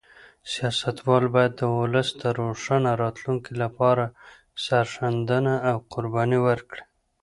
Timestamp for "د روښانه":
2.21-2.91